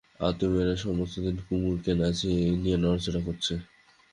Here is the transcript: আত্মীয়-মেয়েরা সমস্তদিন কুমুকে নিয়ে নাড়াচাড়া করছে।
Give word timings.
আত্মীয়-মেয়েরা 0.21 0.75
সমস্তদিন 0.85 1.35
কুমুকে 1.45 1.91
নিয়ে 2.61 2.77
নাড়াচাড়া 2.77 3.21
করছে। 3.27 3.53